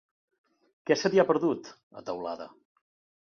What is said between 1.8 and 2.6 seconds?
a Teulada?